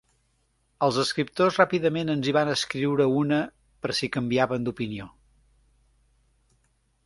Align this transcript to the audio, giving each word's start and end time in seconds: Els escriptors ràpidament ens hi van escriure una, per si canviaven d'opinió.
Els 0.87 0.95
escriptors 1.03 1.59
ràpidament 1.61 2.09
ens 2.15 2.29
hi 2.29 2.33
van 2.39 2.51
escriure 2.55 3.07
una, 3.19 3.39
per 3.85 3.95
si 4.03 4.11
canviaven 4.19 4.67
d'opinió. 4.69 5.09